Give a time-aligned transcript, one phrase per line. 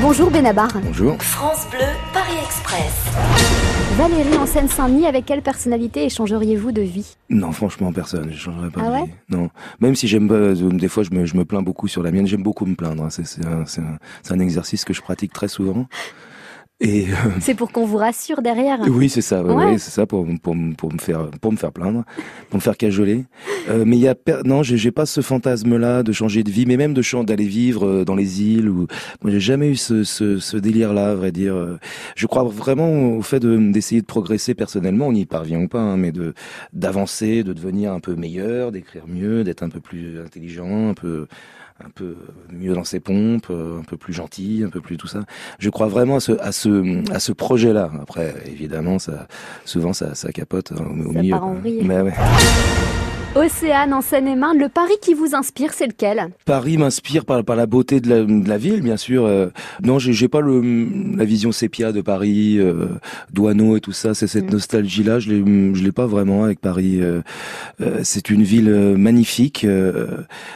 [0.00, 0.68] Bonjour Benabar.
[0.84, 1.20] Bonjour.
[1.22, 1.80] France Bleu,
[2.12, 2.92] Paris Express.
[3.96, 7.16] Valérie en Seine-Saint-Denis, avec quelle personnalité échangeriez-vous de vie?
[7.30, 8.30] Non, franchement, personne.
[8.32, 9.04] Je changerais pas Ah de ouais?
[9.04, 9.10] vie.
[9.30, 9.50] Non.
[9.80, 12.10] Même si j'aime pas, euh, des fois, je me, je me plains beaucoup sur la
[12.10, 12.26] mienne.
[12.26, 13.04] J'aime beaucoup me plaindre.
[13.04, 13.08] hein.
[13.10, 15.86] C'est un, c'est un- c'est un exercice que je pratique très souvent.
[16.80, 18.80] Et euh, C'est pour qu'on vous rassure derrière.
[18.88, 19.42] oui, c'est ça.
[19.44, 19.78] ouais, Ouais.
[19.78, 22.02] c'est ça pour, pour, pour me faire, pour me faire plaindre,
[22.50, 23.24] pour me faire cajoler.
[23.70, 26.76] Euh, mais il y a, non, j'ai pas ce fantasme-là de changer de vie, mais
[26.76, 28.68] même de d'aller vivre euh, dans les îles.
[28.68, 28.86] Ou
[29.22, 31.54] moi, j'ai jamais eu ce, ce, ce délire-là, à vrai dire.
[31.54, 31.78] Euh,
[32.16, 35.06] Je crois vraiment au fait de d'essayer de progresser personnellement.
[35.06, 36.34] On n'y parvient ou pas, hein, mais de
[36.72, 41.28] d'avancer, de devenir un peu meilleur, d'écrire mieux, d'être un peu plus intelligent, un peu
[41.84, 42.16] un peu
[42.52, 45.20] mieux dans ses pompes, euh, un peu plus gentil, un peu plus tout ça.
[45.58, 47.90] Je crois vraiment à ce à ce à ce projet-là.
[48.00, 49.26] Après, évidemment, ça
[49.64, 51.30] souvent ça ça capote hein, au, Ça milieu.
[51.32, 51.60] part en quoi.
[51.60, 51.80] vrille.
[51.84, 52.12] Mais ouais.
[53.36, 56.28] Océane en Seine-et-Marne, le Paris qui vous inspire, c'est lequel?
[56.44, 59.26] Paris m'inspire par, par la beauté de la, de la ville, bien sûr.
[59.26, 59.48] Euh,
[59.82, 62.86] non, j'ai pas le, la vision sépia de Paris, euh,
[63.32, 64.14] Douaneau et tout ça.
[64.14, 64.52] C'est cette Mm.
[64.52, 67.00] nostalgie-là, je l'ai, je l'ai pas vraiment avec Paris.
[67.02, 67.22] Euh,
[67.80, 69.66] euh, c'est une ville euh, magnifique.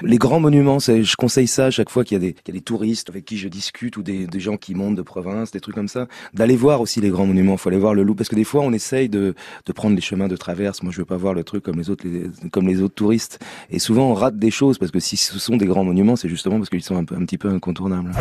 [0.02, 2.58] Les grands monuments, je conseille ça à chaque fois qu'il y a des, qu'il y
[2.58, 5.50] a des touristes avec qui je discute ou des, des gens qui montent de province,
[5.50, 7.56] des trucs comme ça, d'aller voir aussi les grands monuments.
[7.56, 9.34] Faut aller voir le loup parce que des fois on essaye de,
[9.66, 10.84] de prendre les chemins de traverse.
[10.84, 13.38] Moi, je veux pas voir le truc comme les autres, les, comme les autres touristes.
[13.70, 16.28] Et souvent on rate des choses parce que si ce sont des grands monuments, c'est
[16.28, 18.12] justement parce qu'ils sont un, peu, un petit peu incontournables.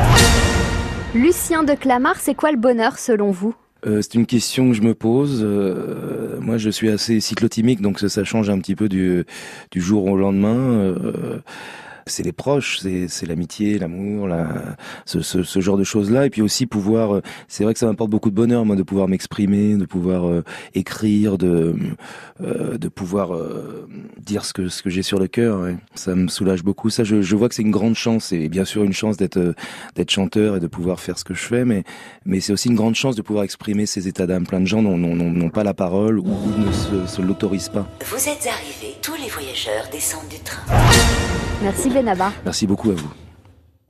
[1.15, 3.55] Lucien de Clamart, c'est quoi le bonheur selon vous?
[3.85, 5.41] Euh, c'est une question que je me pose.
[5.43, 9.23] Euh, moi, je suis assez cyclotimique, donc ça, ça change un petit peu du,
[9.71, 10.57] du jour au lendemain.
[10.57, 11.39] Euh,
[12.07, 16.25] c'est les proches, c'est, l'amitié, l'amour, la, ce, ce, ce genre de choses-là.
[16.25, 19.07] Et puis aussi pouvoir, c'est vrai que ça m'apporte beaucoup de bonheur, moi, de pouvoir
[19.07, 21.75] m'exprimer, de pouvoir euh, écrire, de,
[22.41, 23.87] euh, de pouvoir euh,
[24.27, 25.61] dire ce que, ce que j'ai sur le cœur.
[25.61, 25.75] ouais.
[25.95, 26.89] Ça me soulage beaucoup.
[26.89, 29.37] Ça, je, je vois que c'est une grande chance, et bien sûr une chance d'être,
[29.37, 29.53] euh,
[29.95, 31.83] d'être chanteur et de pouvoir faire ce que je fais, mais,
[32.25, 34.45] mais c'est aussi une grande chance de pouvoir exprimer ces états d'âme.
[34.45, 37.69] Plein de gens n'ont, n'ont, n'ont- n'ont pas la parole ou ne se, se l'autorisent
[37.69, 37.87] pas.
[38.05, 40.61] Vous êtes arrivés, tous les voyageurs descendent du train.
[41.63, 42.31] Merci Benabar.
[42.45, 43.09] Merci beaucoup à vous.